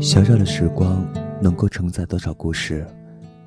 [0.00, 1.04] 小小的时光
[1.42, 2.86] 能够承载多少故事？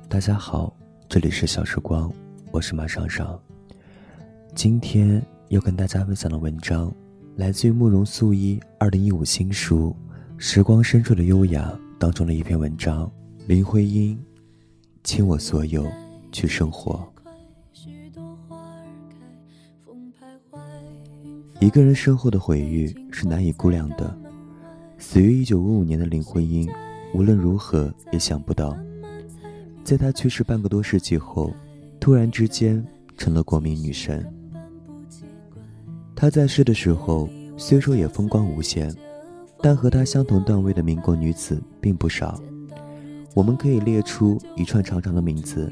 [0.06, 0.76] 大家好，
[1.08, 2.12] 这里是小时光，
[2.50, 3.40] 我是马尚尚。
[4.54, 6.92] 今天要跟大家分享的文章，
[7.36, 9.96] 来自于慕容素一二零一五新书
[10.38, 13.10] 《时光深处的优雅》当中的一篇文章。
[13.46, 14.22] 林徽因，
[15.02, 15.90] 倾我所有
[16.32, 17.10] 去生活。
[21.60, 24.18] 一个人身后的毁誉是难以估量的。
[25.04, 26.70] 死于一九五五年的林徽因，
[27.12, 28.74] 无论如何也想不到，
[29.82, 31.52] 在她去世半个多世纪后，
[31.98, 32.82] 突然之间
[33.18, 34.24] 成了国民女神。
[36.14, 38.94] 她在世的时候虽说也风光无限，
[39.60, 42.40] 但和她相同段位的民国女子并不少。
[43.34, 45.70] 我们可以列出一串长长的名字：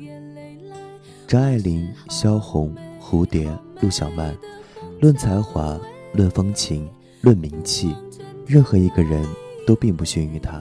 [1.29, 3.49] 张爱玲、萧红、蝴蝶、
[3.81, 4.37] 陆小曼。
[5.01, 5.81] 论才华，
[6.15, 6.87] 论风情，
[7.23, 7.95] 论名气。
[8.51, 9.25] 任何一个人
[9.65, 10.61] 都并不逊于他，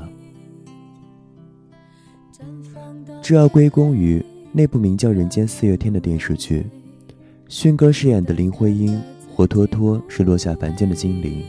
[3.19, 6.67] 这要归功于那部名叫《人间四月天》的电视剧。
[7.47, 9.01] 迅哥饰演的林徽因，
[9.33, 11.43] 活脱脱是落下凡间的精灵，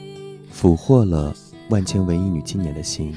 [0.51, 1.37] 俘获了
[1.69, 3.15] 万千文艺女青年的心。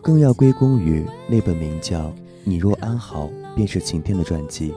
[0.00, 2.06] 更要归功于那本名叫
[2.44, 4.72] 《你若安好便是晴天》的传记，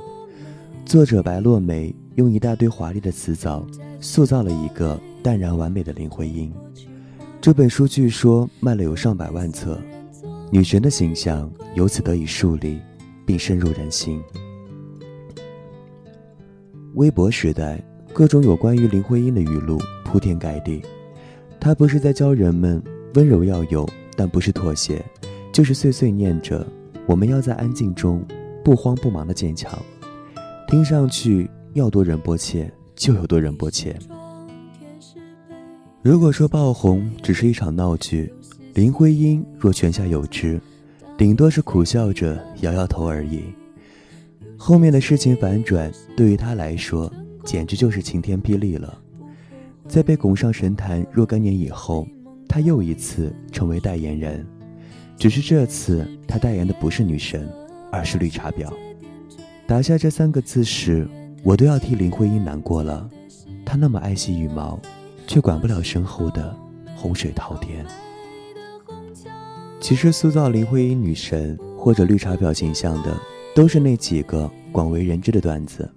[0.84, 3.64] 作者白落梅用一大堆华丽的词藻，
[4.00, 6.52] 塑造了一个淡然完美的林徽因。
[7.44, 9.78] 这本书据说卖了有上百万册，
[10.50, 12.80] 女神的形象由此得以树立，
[13.26, 14.24] 并深入人心。
[16.94, 20.82] 微博时代，各种有关于林徽因的语录铺天盖地。
[21.60, 22.82] 她不是在教人们
[23.16, 23.86] 温柔要有，
[24.16, 25.04] 但不是妥协，
[25.52, 26.66] 就是碎碎念着
[27.06, 28.26] 我们要在安静中
[28.64, 29.78] 不慌不忙的坚强。
[30.70, 34.00] 听上去要多人波切就有多人波切。
[36.04, 38.30] 如果说爆红只是一场闹剧，
[38.74, 40.60] 林徽因若泉下有知，
[41.18, 43.42] 顶多是苦笑着摇摇头而已。
[44.58, 47.10] 后面的事情反转，对于她来说
[47.46, 49.00] 简直就是晴天霹雳了。
[49.88, 52.06] 在被拱上神坛若干年以后，
[52.50, 54.46] 她又一次成为代言人，
[55.18, 57.48] 只是这次她代言的不是女神，
[57.90, 58.70] 而是绿茶婊。
[59.66, 61.08] 打下这三个字时，
[61.44, 63.10] 我都要替林徽因难过了。
[63.66, 64.78] 她那么爱惜羽毛。
[65.28, 66.56] 却管不了身后的
[66.96, 67.86] 洪水滔天。
[69.80, 73.18] 其实塑造林徽因女神或者绿茶婊形象的，
[73.54, 75.90] 都是那几个广为人知的段子。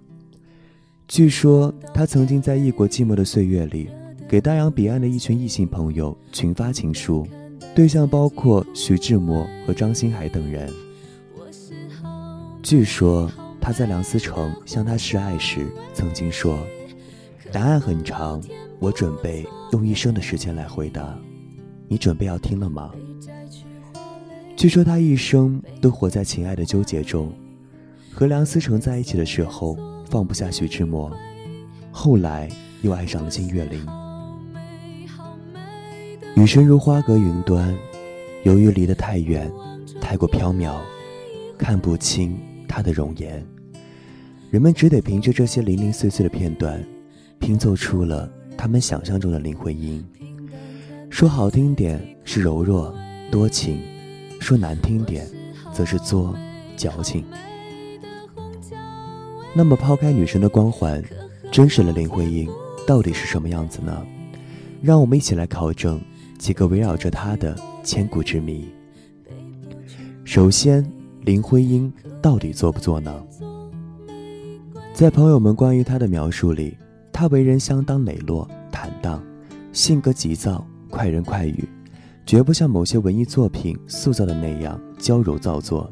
[1.07, 3.89] 据说她曾经在异国寂寞的岁月里，
[4.27, 7.25] 给大洋彼岸的一群异性朋友群发情书，
[7.73, 10.69] 对象包括徐志摩和张新海等人。
[12.61, 16.59] 据说她在梁思成向她示爱时，曾经说
[17.53, 18.43] ：“答案很长。”
[18.79, 21.17] 我准备用一生的时间来回答，
[21.87, 22.91] 你准备要听了吗？
[24.55, 27.31] 据说他一生都活在情爱的纠结中，
[28.11, 29.77] 和梁思成在一起的时候
[30.09, 31.11] 放不下徐志摩，
[31.91, 32.49] 后来
[32.81, 33.85] 又爱上了金岳霖。
[36.35, 37.75] 女神如花隔云端，
[38.43, 39.51] 由于离得太远，
[39.99, 40.75] 太过飘渺，
[41.57, 43.43] 看不清她的容颜，
[44.51, 46.83] 人们只得凭着这些零零碎碎的片段，
[47.39, 48.31] 拼凑出了。
[48.57, 50.03] 他们想象中的林徽因，
[51.09, 52.93] 说好听点是柔弱
[53.31, 53.79] 多情，
[54.39, 55.27] 说难听点，
[55.71, 56.35] 则是作
[56.75, 57.23] 矫情。
[59.53, 61.03] 那么，抛开女神的光环，
[61.51, 62.49] 真实的林徽因
[62.85, 64.05] 到底是什么样子呢？
[64.81, 66.01] 让我们一起来考证
[66.37, 68.67] 几个围绕着她的千古之谜。
[70.23, 70.85] 首先，
[71.21, 71.91] 林徽因
[72.21, 73.23] 到底做不做呢？
[74.93, 76.77] 在朋友们关于她的描述里。
[77.19, 79.23] 他为人相当磊落坦荡，
[79.73, 81.67] 性格急躁，快人快语，
[82.27, 85.91] 绝不像某些文艺作品塑造的那样娇柔造作。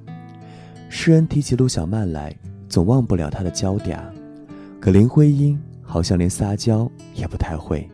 [0.88, 2.32] 诗人提起陆小曼来，
[2.70, 4.00] 总忘不了她的娇嗲，
[4.80, 7.90] 可林徽因好像连撒娇也不太会。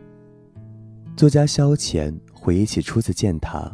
[1.15, 3.73] 作家萧乾回忆起初次见她，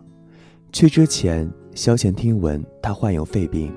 [0.71, 3.73] 去之前，萧乾听闻她患有肺病，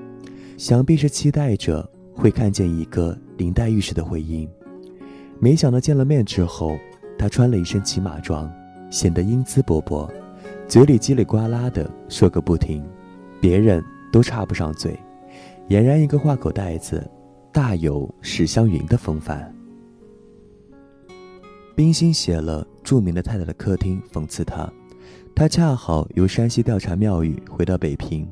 [0.59, 4.47] 想必是期待着会看见一个林黛玉式的徽因。
[5.43, 6.77] 没想到见了面之后，
[7.17, 8.47] 他穿了一身骑马装，
[8.91, 10.07] 显得英姿勃勃，
[10.67, 12.87] 嘴里叽里呱啦的说个不停，
[13.41, 14.95] 别人都插不上嘴，
[15.67, 17.09] 俨然一个话口袋子，
[17.51, 19.51] 大有史湘云的风范。
[21.73, 24.71] 冰心写了著名的《太太的客厅》，讽刺他，
[25.33, 28.29] 他恰好由山西调查庙宇回到北平，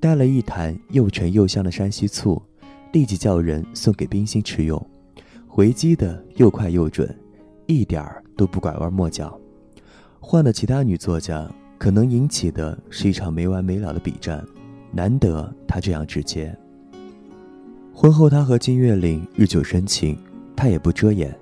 [0.00, 2.42] 带了一坛又沉又香的山西醋，
[2.92, 4.84] 立即叫人送给冰心吃用。
[5.54, 7.14] 回击的又快又准，
[7.66, 9.38] 一点儿都不拐弯抹角。
[10.18, 11.46] 换了其他女作家，
[11.76, 14.42] 可能引起的是一场没完没了的比战。
[14.90, 16.56] 难得他这样直接。
[17.92, 20.16] 婚后，他和金岳霖日久生情，
[20.56, 21.38] 他也不遮掩，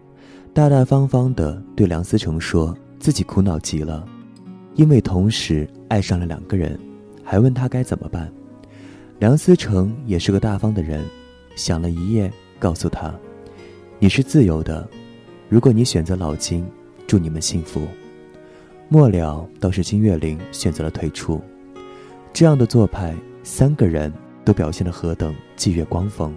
[0.52, 4.04] 大大方方地对梁思成说自己苦恼极了，
[4.74, 6.76] 因为同时爱上了两个人，
[7.22, 8.28] 还问他该怎么办。
[9.20, 11.04] 梁思成也是个大方的人，
[11.54, 12.28] 想了一夜，
[12.58, 13.14] 告诉他
[14.02, 14.88] ：“你是自由的，
[15.50, 16.66] 如果你选择老金，
[17.06, 17.86] 祝你们幸福。”
[18.88, 21.38] 末了，倒是金岳霖选择了退出。
[22.32, 24.10] 这样的做派，三个人
[24.42, 26.34] 都表现得何等霁月光风。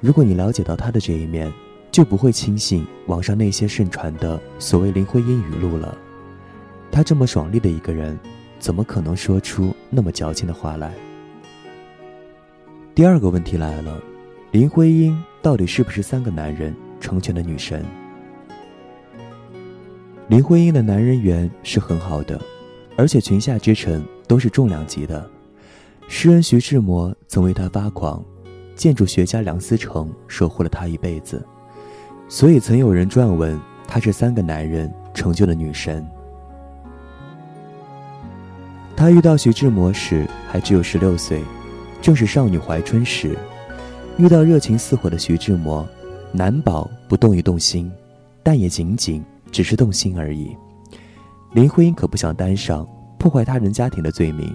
[0.00, 1.50] 如果你了解到他的这一面，
[1.90, 5.96] 就不会轻信网上那些盛传的所谓林徽因语录了。
[6.92, 8.18] 他这么爽利的一个人，
[8.58, 10.92] 怎么可能说出那么矫情的话来？
[12.94, 13.98] 第二个问题来了，
[14.50, 17.84] 林徽因到底是不是三个男人成全的女神？
[20.28, 22.38] 林徽因的男人缘是很好的，
[22.96, 25.28] 而且裙下之臣都是重量级的。
[26.06, 28.22] 诗人徐志摩曾为她发狂，
[28.74, 31.46] 建筑学家梁思成守护了她一辈子，
[32.28, 36.06] 所以曾有人撰文，她是三个男人成就的女神。
[38.96, 41.42] 她遇到徐志摩时还只有十六岁，
[42.02, 43.38] 正是少女怀春时，
[44.18, 45.88] 遇到热情似火的徐志摩，
[46.32, 47.90] 难保不动一动心，
[48.42, 49.24] 但也仅仅。
[49.50, 50.54] 只是动心而已。
[51.52, 52.86] 林徽因可不想担上
[53.18, 54.54] 破坏他人家庭的罪名，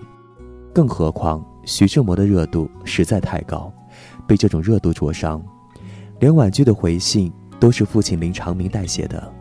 [0.72, 3.74] 更何况徐志摩的热度实在太高，
[4.28, 5.44] 被这种热度灼伤，
[6.20, 9.34] 连婉拒的回信都是父亲林长民代写的。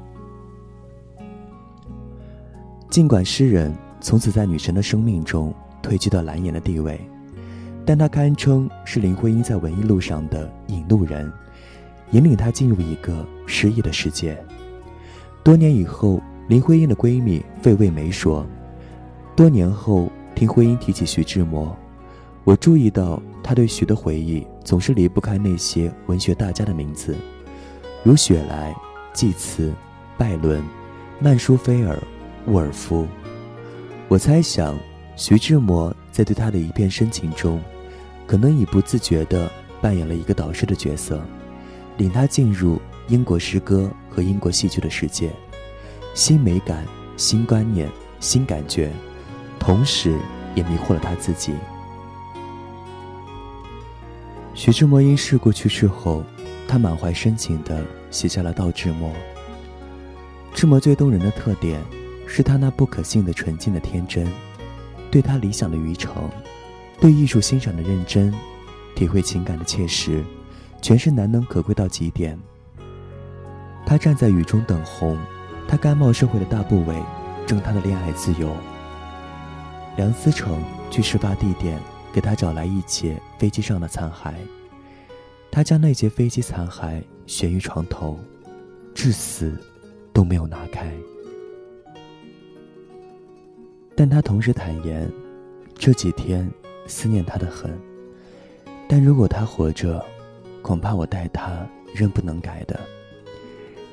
[2.89, 6.99] 尽管诗人从此在女神的生命中退居到蓝颜的地位，
[7.85, 11.31] 但他堪称是林徽因在文艺路上的引路人，
[12.13, 14.37] 引领她进入一个诗意的世界。
[15.43, 18.47] 多年以后，林徽因的闺蜜费慰梅说
[19.35, 21.77] ：“多年后听徽因提起徐志摩，
[22.45, 27.17] 我注意到她对徐的回忆总是离不开那些文学大家的名字，
[28.05, 28.73] 如雪莱、
[29.13, 29.73] 济慈、
[30.17, 30.63] 拜伦、
[31.19, 31.99] 曼殊菲尔、
[32.47, 33.07] 沃尔夫。
[34.07, 34.79] 我猜想，
[35.17, 37.61] 徐志摩在对她的一片深情中，
[38.33, 39.47] 可能已不自觉地
[39.83, 41.23] 扮演了一个导师的角色，
[41.99, 45.31] 领他进入。”英国诗歌和英国戏剧的世界，
[46.15, 46.87] 新美感、
[47.19, 47.91] 新观念、
[48.21, 48.91] 新感觉，
[49.59, 50.17] 同时
[50.55, 51.53] 也迷惑了他自己。
[54.55, 56.25] 徐志摩因事故去世后，
[56.67, 59.11] 他满怀深情地写下了《道志摩》。
[60.55, 61.83] 志摩最动人的特点，
[62.27, 64.27] 是他那不可信的纯净的天真，
[65.11, 66.31] 对他理想的愚诚，
[67.03, 68.33] 对艺术欣赏的认真，
[68.95, 70.23] 体会情感的切实，
[70.81, 72.39] 全是难能可贵到极点。
[73.85, 75.19] 他站在雨中等红，
[75.67, 77.03] 他甘冒社会的大不韪，
[77.45, 78.57] 争他的恋爱自由。
[79.97, 80.63] 梁思成
[80.93, 81.77] 去事发地点，
[82.13, 84.35] 给他找来一截飞机上的残骸，
[85.51, 88.17] 他将那截飞机残骸悬于床头，
[88.95, 89.61] 至死
[90.13, 90.89] 都没有拿开。
[93.97, 95.11] 但他同时坦言，
[95.75, 96.49] 这几天
[96.87, 97.79] 思念他的很，
[98.89, 100.05] 但如果他活着，
[100.61, 102.79] 恐怕我待他仍不能改的。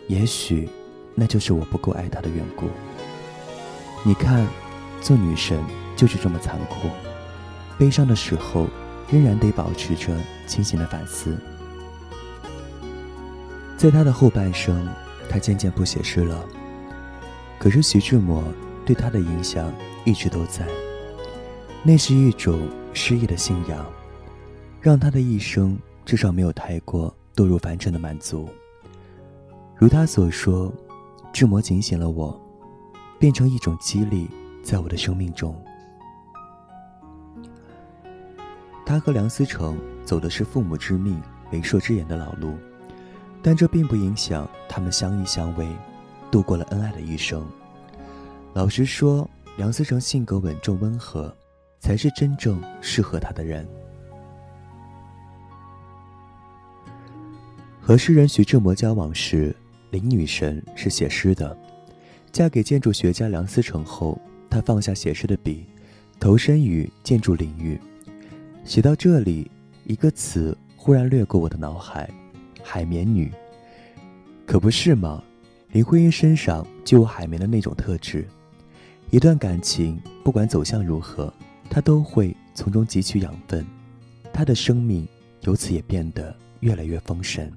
[0.07, 0.67] 也许，
[1.15, 2.67] 那就是我不够爱他的缘故。
[4.03, 4.47] 你看，
[5.01, 5.63] 做女神
[5.95, 6.89] 就是这么残酷。
[7.77, 8.67] 悲伤的时候，
[9.09, 10.15] 仍然得保持着
[10.47, 11.37] 清醒的反思。
[13.77, 14.87] 在他的后半生，
[15.29, 16.45] 他渐渐不写诗了。
[17.57, 18.43] 可是徐志摩
[18.85, 19.71] 对他的影响
[20.05, 20.65] 一直都在。
[21.81, 23.85] 那是一种诗意的信仰，
[24.81, 28.49] 让他的一生至少没有太过堕入凡尘的满足。
[29.77, 30.71] 如他所说，
[31.31, 32.37] 志摩警醒了我，
[33.17, 34.27] 变成一种激励，
[34.61, 35.55] 在我的生命中。
[38.85, 42.55] 他和梁思成走的是父母之命、媒妁之言的老路，
[43.41, 45.65] 但这并不影响他们相依相偎，
[46.29, 47.45] 度过了恩爱的一生。
[48.53, 51.33] 老实说，梁思成性格稳重温和，
[51.79, 53.67] 才是真正适合他的人。
[57.81, 59.55] 和诗人徐志摩交往时。
[59.91, 61.57] 林女神是写诗的，
[62.31, 65.65] 嫁给建筑学家梁思成后，她放下写诗的笔，
[66.19, 67.81] 投身于建筑领域。
[68.63, 69.49] 写到这里，
[69.85, 72.07] 一个词忽然掠过我的脑海：
[72.61, 73.31] 海绵女。
[74.45, 75.23] 可不是吗？
[75.71, 78.27] 林徽因身上就有海绵的那种特质，
[79.09, 81.33] 一段感情不管走向如何，
[81.69, 83.65] 他都会从中汲取养分，
[84.33, 85.07] 他的生命
[85.41, 87.49] 由此也变得越来越丰盛。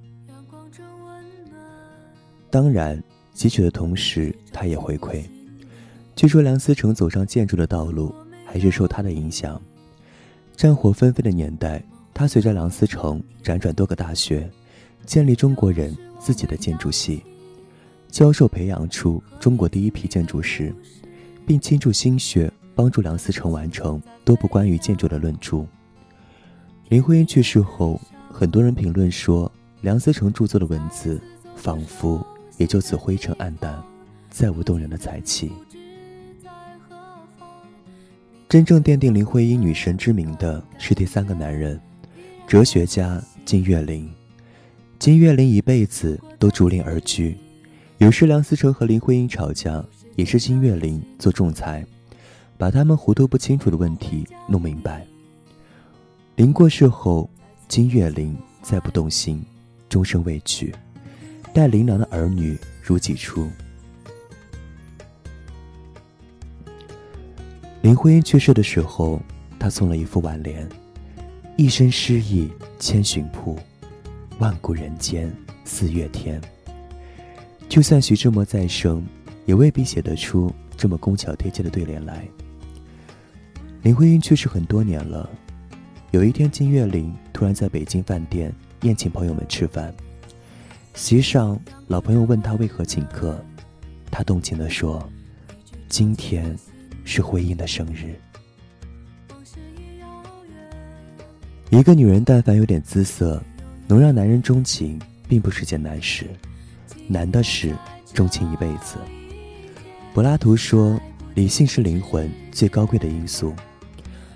[2.50, 3.02] 当然，
[3.34, 5.24] 汲取的同时，他也回馈。
[6.14, 8.14] 据说梁思成走上建筑的道路，
[8.44, 9.60] 还是受他的影响。
[10.54, 14.48] 战火纷飞的年代，他随着梁思成辗转多个大学，
[15.06, 17.22] 建立中国人自己的建筑系，
[18.10, 20.72] 教授培养出中国第一批建筑师，
[21.46, 25.64] 并倾注心血帮助梁思成完成多部关于建筑的论著。
[26.88, 29.48] 林徽因去世后，很多人评论说，
[29.82, 31.20] 梁思成著作的文字
[31.54, 33.80] 仿佛也就此灰尘暗淡，
[34.30, 35.52] 再无动人的才气。
[38.48, 41.80] 真正奠定林徽因女神之名的是第三个男人，
[42.48, 44.10] 哲学家金岳霖。
[44.98, 47.36] 金岳霖一辈子都逐林而居，
[47.98, 49.84] 有时梁思成和林徽因吵架，
[50.16, 51.86] 也是金岳霖做仲裁，
[52.62, 55.04] 把他们糊涂不清楚的问题弄明白。
[56.36, 57.28] 林过世后，
[57.66, 59.44] 金岳霖再不动心，
[59.88, 60.72] 终生未娶，
[61.52, 63.50] 待林琅的儿女如己出。
[67.80, 69.20] 林徽因去世的时候，
[69.58, 70.64] 他送了一副挽联
[71.58, 73.58] ：“一生诗意千寻瀑，
[74.38, 75.28] 万古人间
[75.64, 76.40] 四月天。”
[77.68, 79.04] 就算徐志摩再生，
[79.46, 82.24] 也未必写得出这么工巧贴切的对联来。
[83.82, 85.28] 林徽因去世很多年了，
[86.12, 89.92] 有一天，金岳霖突然在北京饭店宴请朋友们吃饭，
[90.94, 93.44] 席上老朋友问他为何请客，
[94.10, 95.08] 他动情地说
[95.88, 96.56] ：“今天。”
[97.04, 98.14] 是徽因的生日。
[101.70, 103.42] 一个女人但凡有点姿色，
[103.88, 106.26] 能让男人钟情，并不是件难事。
[107.08, 107.76] 难的是
[108.14, 108.98] 钟情一辈子。
[110.14, 110.96] 柏拉图说，
[111.34, 113.52] 理性是灵魂最高贵的因素，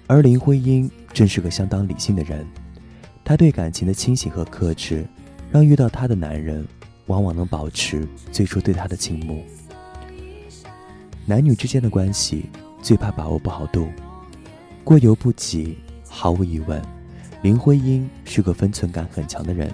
[0.07, 2.47] 而林徽因正是个相当理性的人。
[3.25, 5.07] 她对感情的清醒和克制，
[5.51, 6.67] 让遇到她的男人
[7.07, 9.45] 往往能保持最初对她的倾慕。
[11.25, 12.47] 男女之间的关系
[12.81, 13.89] 最怕把握不好度，
[14.85, 15.77] 过犹不及。
[16.09, 16.81] 毫无疑问，
[17.43, 19.71] 林徽因是个分寸感很强的人，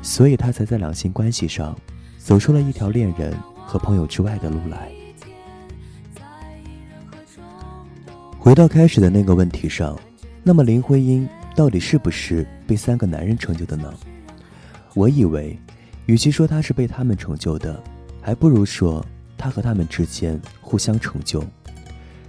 [0.00, 1.76] 所以她才在两性关系上
[2.18, 3.34] 走出了一条恋人
[3.66, 4.92] 和朋友之外的路来。
[8.42, 9.94] 回到开始的那个问题上，
[10.42, 13.92] 那么林徽因到底是不是被三个男人成就的呢？
[14.94, 15.58] 我以为，
[16.06, 17.78] 与其说她是被他们成就的，
[18.22, 19.04] 还不如说。
[19.36, 21.44] 她和他们之间互相成就，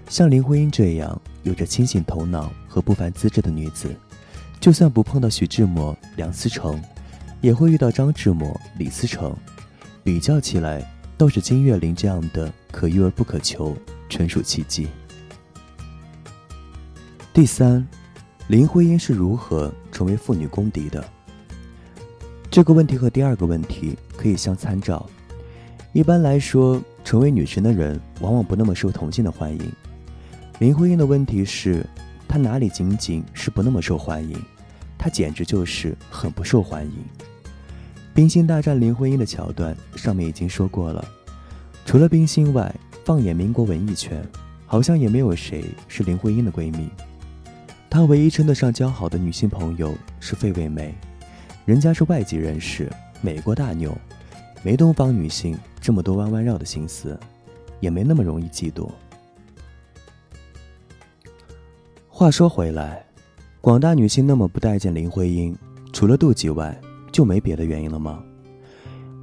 [0.10, 3.94] 像林徽因这样有着清醒头脑和不凡资质的女子，
[4.60, 6.82] 就算不碰到徐志摩、梁思成，
[7.40, 9.34] 也会遇到张志摩、李思成。
[10.04, 10.86] 比较起来，
[11.18, 13.76] 倒是金岳霖这样的可遇而不可求，
[14.10, 14.88] 纯属奇迹。
[17.34, 17.88] 第三，
[18.48, 21.04] 林徽因是如何成为妇女公敌的？
[22.50, 25.10] 这个问题和第二个问题可以相参照。
[25.94, 26.82] 一般来说。
[27.04, 29.72] 成为女神的人往往不那么受同性的欢迎。
[30.60, 31.84] 林徽因的问题是，
[32.28, 34.40] 她哪里仅仅是不那么受欢迎，
[35.00, 36.94] 她简直就是很不受欢迎。
[38.14, 41.04] 冰心大战林徽因的桥段上面已经说过了，
[41.86, 42.74] 除了冰心外，
[43.04, 44.24] 放眼民国文艺圈，
[44.68, 46.88] 好像也没有谁是林徽因的闺蜜。
[47.92, 50.96] 她唯一称得上交好的女性朋友是费慰梅，
[51.66, 53.94] 人家是外籍人士，美国大妞。
[54.64, 57.20] 没东方女性这么多弯弯绕的心思，
[57.82, 58.90] 也没那么容易嫉妒。
[62.08, 63.06] 话说回来，
[63.60, 65.54] 广大女性那么不待见林徽因，
[65.92, 66.80] 除了妒忌外，
[67.12, 68.24] 就没别的原因了吗？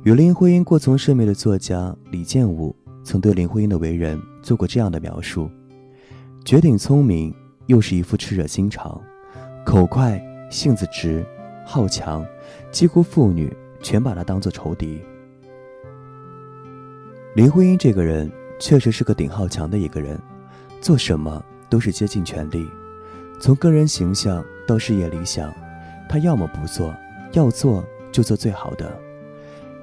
[0.05, 5.51] 与林徽因过从甚密的作家李建武曾对林徽因的为人做过这样的描述：
[6.45, 7.35] 绝顶聪明，
[7.69, 8.99] 又是一副炽热心肠，
[9.65, 10.21] 口快，
[10.51, 11.25] 性子直，
[11.67, 12.27] 好强，
[12.71, 15.01] 几乎妇女全把他当做仇敌。
[17.35, 20.19] 林徽因这个人确实是个顶好强的一个人，
[20.81, 22.67] 做什么都是竭尽全力。
[23.39, 25.53] 从个人形象到事业理想，
[26.09, 26.93] 她要么不做，
[27.33, 28.99] 要做就做最好的。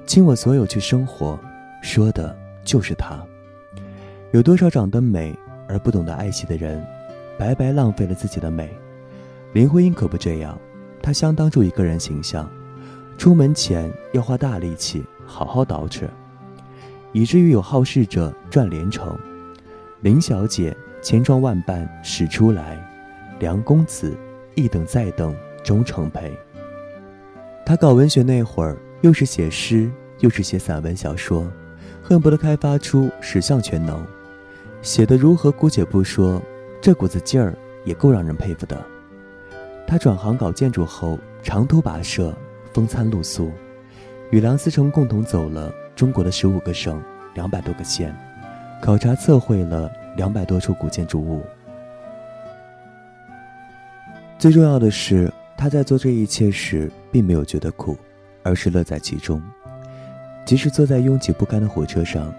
[0.06, 1.38] 倾我所有去生活，
[1.82, 3.24] 说的就是她。
[4.32, 5.38] 有多少长得美
[5.68, 6.84] 而不懂得爱惜的人，
[7.38, 8.70] 白白浪费了自己的美。
[9.52, 10.58] 林徽因可不这样，
[11.02, 12.50] 她相当注意个人形象，
[13.16, 16.08] 出门前要花大力气好好捯饬。
[17.12, 19.18] 以至于有好事者赚连城，
[20.02, 22.76] 林小姐千疮万瓣始出来，
[23.38, 24.14] 梁公子
[24.54, 26.36] 一等再等终成陪。
[27.64, 29.90] 他搞文学那会儿，又是写诗，
[30.20, 31.50] 又是写散文小说，
[32.02, 34.04] 恨不得开发出十项全能。
[34.82, 36.42] 写的如何姑且不说，
[36.80, 38.84] 这股子劲儿也够让人佩服的。
[39.86, 42.36] 他转行搞建筑后，长途跋涉，
[42.72, 43.52] 风餐露宿，
[44.30, 45.72] 与梁思成共同走了。
[45.94, 47.02] 中国的十五个省，
[47.34, 48.14] 两百多个县，
[48.82, 51.42] 考察测绘了两百多处古建筑物。
[54.38, 57.96] 最重要的是，他在做这一切时并没有觉得苦，
[58.42, 59.42] 而是乐在其中。
[60.44, 62.30] 即使坐在拥挤不堪的火车上，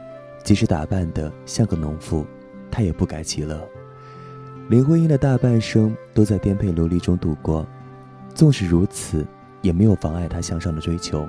[0.44, 2.27] 即使打扮的像个农妇，
[2.70, 3.60] 他也不改其乐。
[4.69, 7.65] 林徽因的大半生都在颠沛流离中度过，
[8.36, 9.25] 纵使如此，
[9.62, 11.27] 也没有妨碍她向上的追求。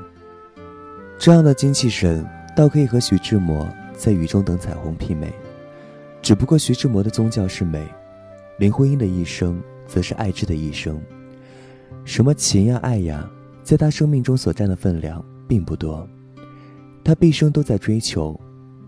[1.16, 2.26] 这样的精气神，
[2.56, 5.32] 倒可以和徐志摩在雨中等彩虹媲美。
[6.20, 7.86] 只不过徐志摩的宗教是美，
[8.58, 11.00] 林徽因的一生则是爱之的一生。
[12.04, 13.30] 什么情呀爱呀，
[13.62, 16.08] 在她生命中所占的分量并不多。
[17.04, 18.38] 她毕生都在追求，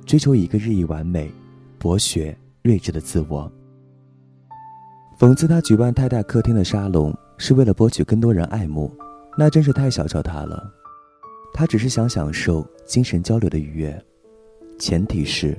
[0.05, 1.31] 追求一个日益完美、
[1.79, 3.51] 博学、睿智的自我。
[5.21, 8.91] 讽刺他举办太大客厅的沙龙是为了博取更多人爱慕，
[9.37, 10.73] 那真是太小瞧他了。
[11.53, 14.03] 他只是想享受精神交流的愉悦，
[14.79, 15.55] 前提是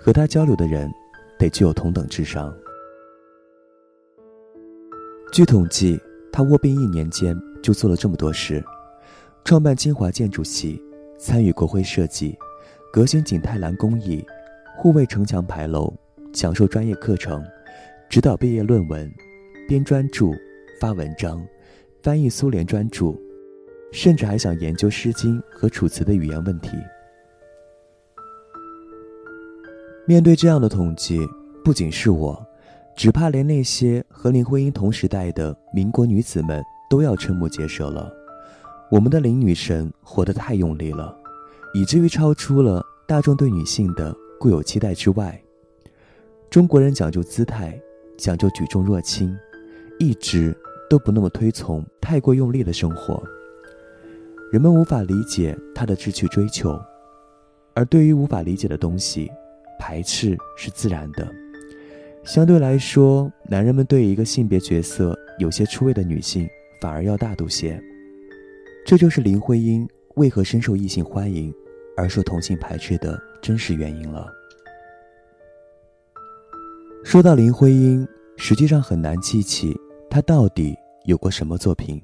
[0.00, 0.92] 和他交流的人
[1.38, 2.52] 得具有同等智商。
[5.32, 5.96] 据统计，
[6.32, 8.64] 他卧病一年间就做了这么多事：
[9.44, 10.82] 创办清华建筑系，
[11.20, 12.36] 参与国徽设计，
[12.92, 14.26] 革新景泰蓝工艺，
[14.76, 15.94] 护卫城墙牌楼，
[16.32, 17.44] 讲授专业课程。
[18.08, 19.12] 指导毕业论文，
[19.66, 20.26] 编专著，
[20.80, 21.44] 发文章，
[22.00, 23.12] 翻译苏联专著，
[23.92, 26.70] 甚至还想研究《诗经》和《楚辞》的语言问题。
[30.06, 31.18] 面对这样的统计，
[31.64, 32.40] 不仅是我，
[32.94, 38.12] 只怕连那些和林徽因同时代的民国女子们都要瞠目结舌了。
[38.92, 41.16] 我们的林女神活得太用力了，
[41.72, 45.42] 以至于超出了大众对女性的固有期待之外。
[46.48, 47.76] 中国人讲究姿态。
[48.16, 49.36] 讲究举重若轻，
[49.98, 50.56] 一直
[50.88, 53.22] 都不那么推崇太过用力的生活。
[54.52, 56.80] 人们无法理解他的志趣追求，
[57.74, 59.30] 而对于无法理解的东西，
[59.80, 61.28] 排斥是自然的。
[62.22, 66.48] 相对来说，男人们对一个性别角色有些出位的女性
[66.80, 67.82] 反而要大度些。
[68.86, 71.52] 这就是林徽因为何深受异性欢迎，
[71.96, 74.26] 而受同性排斥的真实原因了。
[77.04, 82.02] 说到林徽因，实际上很难记起她到底有过什么作品。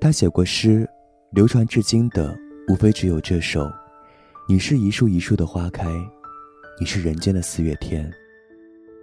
[0.00, 0.86] 她写过诗，
[1.30, 2.36] 流传至今的
[2.68, 3.70] 无非只有这首
[4.48, 5.88] ：“你是一树一树的花开，
[6.80, 8.12] 你是人间的四月天。”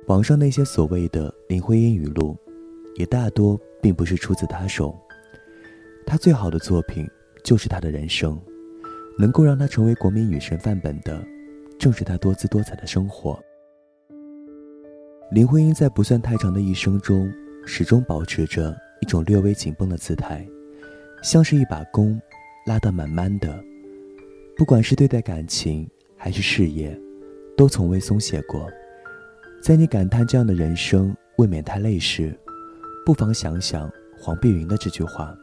[0.07, 2.37] 网上那些所谓的林徽因语录，
[2.97, 4.93] 也大多并不是出自她手。
[6.05, 7.09] 她最好的作品
[7.41, 8.39] 就是她的人生，
[9.17, 11.25] 能够让她成为国民女神范本的，
[11.79, 13.41] 正是她多姿多彩的生活。
[15.31, 17.31] 林徽因在不算太长的一生中，
[17.63, 20.43] 始终保持着一种略微紧绷的姿态，
[21.21, 22.19] 像是一把弓，
[22.65, 23.63] 拉得满满的。
[24.57, 25.87] 不管是对待感情
[26.17, 26.99] 还是事业，
[27.55, 28.67] 都从未松懈过。
[29.61, 32.35] 在你感叹这样的人生未免太累时，
[33.05, 33.87] 不妨想想
[34.17, 35.37] 黄碧云的这句话：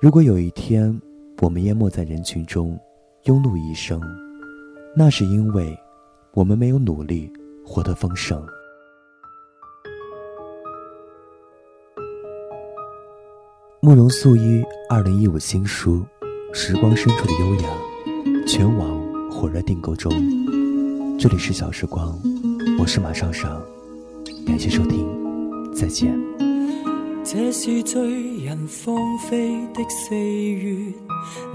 [0.00, 0.96] 如果有一天
[1.40, 2.78] 我们淹没在人群中，
[3.24, 4.00] 庸碌一生，
[4.94, 5.76] 那是因为
[6.34, 7.28] 我们没有努力。
[7.72, 8.38] 活得丰盛。
[13.80, 16.04] 慕容素一二零一五新书
[16.54, 17.70] 《时光深处的优雅》，
[18.46, 20.12] 全网火热订购中。
[21.18, 22.14] 这里是小时光，
[22.78, 23.58] 我是马尚尚，
[24.46, 25.08] 感谢收听，
[25.74, 26.14] 再见。
[27.24, 30.92] 这是醉人芳菲的四月，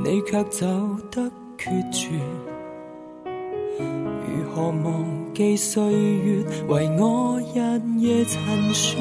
[0.03, 0.65] 你却走
[1.11, 2.09] 得决绝。
[3.23, 5.05] 如何忘
[5.37, 7.59] 记岁月为我日
[7.99, 8.41] 夜陈
[8.73, 8.99] 说？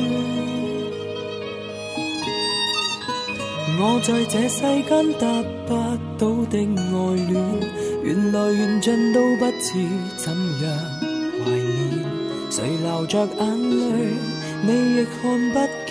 [3.81, 5.72] 我在这世间得不
[6.18, 6.94] 到的爱
[7.31, 7.35] 恋，
[8.03, 9.72] 缘来缘尽都不知
[10.18, 10.68] 怎样
[11.42, 12.05] 怀念。
[12.51, 13.40] 谁流着眼
[13.81, 13.87] 泪，
[14.66, 14.68] 你
[15.01, 15.16] 亦看
[15.55, 15.57] 不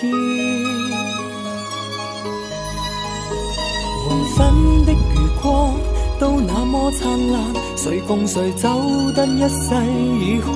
[4.06, 4.06] 黄
[4.36, 4.94] 昏的余
[5.42, 5.74] 光。
[6.18, 7.42] 都那么灿烂，
[7.76, 8.68] 谁共谁走
[9.12, 9.74] 得一世
[10.20, 10.54] 已看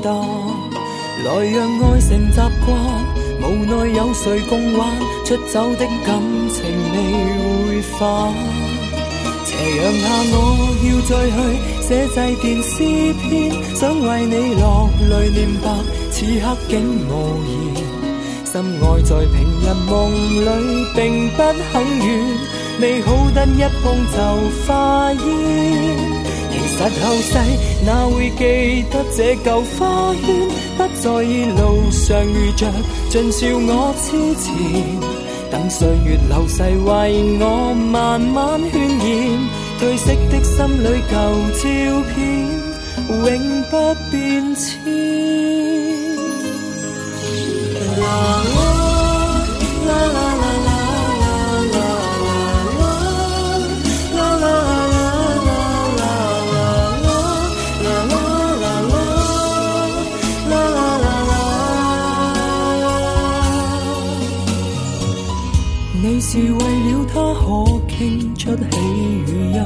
[0.00, 0.14] 淡。
[1.24, 2.70] 来让爱成习惯，
[3.42, 4.88] 无奈有谁共挽？
[5.24, 6.96] 出走的感情未
[7.66, 7.98] 会返。
[9.44, 9.50] 斜
[9.82, 10.36] 阳下我
[10.86, 11.36] 要再去
[11.82, 12.70] 写祭奠诗
[13.24, 15.66] 篇，想为你落泪念白，
[16.12, 17.10] 此刻竟无
[17.42, 17.50] 言。
[18.44, 19.90] 心爱在平日梦
[20.44, 20.46] 里
[20.94, 21.42] 并不
[21.72, 21.74] 很
[22.06, 22.08] 远。
[22.82, 24.18] 美好得一碰就
[24.66, 25.22] 化烟，
[26.50, 27.38] 其实后世
[27.86, 30.26] 哪会记得这旧花圈？
[30.76, 32.66] 不在意路上遇着
[33.08, 34.52] 尽笑我痴缠，
[35.52, 39.06] 等岁月流逝为我慢慢渲染，
[39.78, 41.14] 褪色的心里旧
[41.62, 41.62] 照
[42.16, 42.18] 片，
[43.08, 43.62] 永。
[44.10, 44.20] 變
[44.56, 44.62] 遷。
[66.32, 67.44] 是為了他可
[67.92, 67.94] 傾
[68.38, 68.64] 出喜
[69.26, 69.60] 與憂，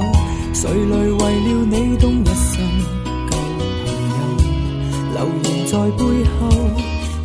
[0.53, 2.59] 誰來為了你懂一生
[3.29, 4.19] 舊朋友？
[5.13, 6.37] 流言在背後，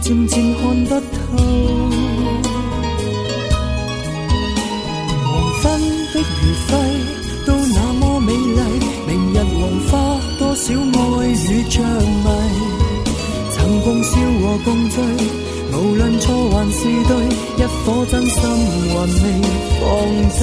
[0.00, 1.18] 漸漸看不透。
[5.26, 5.64] 黃昏
[6.12, 6.22] 的餘
[6.68, 6.70] 暉
[7.44, 8.62] 都那麼美麗，
[9.08, 9.90] 明日黃花
[10.38, 12.28] 多少愛與着迷，
[13.50, 15.41] 曾共笑和共醉。
[15.74, 17.10] 无论错还是对，
[17.56, 18.40] 一颗真心
[18.90, 19.24] 还未
[19.80, 19.82] 放
[20.30, 20.38] 低。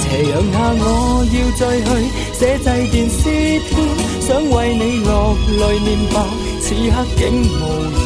[0.00, 0.82] 斜阳下我
[1.24, 1.88] 要再去
[2.32, 3.22] 写祭奠诗
[3.68, 3.72] 篇，
[4.20, 5.08] 想为你落
[5.58, 6.16] 泪念白，
[6.60, 7.62] 此刻竟无
[7.96, 8.00] 言。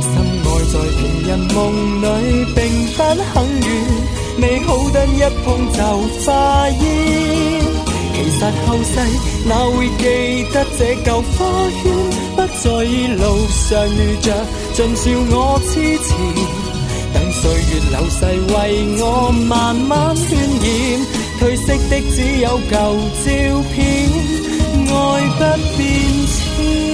[0.00, 0.12] 深
[0.44, 1.56] 爱在平人梦
[2.02, 2.04] 里，
[2.54, 2.58] 并
[2.92, 2.98] 不
[3.32, 3.66] 很远，
[4.36, 5.78] 美好得一碰就
[6.24, 6.28] 化
[6.68, 6.74] 烟。
[8.14, 8.94] 其实后世
[9.46, 10.02] 哪会记
[10.52, 11.82] 得这旧花圈？
[12.36, 14.32] 不在意路上遇着，
[14.74, 15.72] 尽笑我痴
[16.04, 16.08] 缠，
[17.14, 18.54] 等岁月流逝为
[19.00, 20.66] 我慢慢渲染，
[21.38, 23.26] 褪色的只有旧照
[23.72, 23.78] 片，
[24.88, 24.92] 爱
[25.38, 25.40] 不
[25.76, 25.80] 变
[26.26, 26.93] 迁。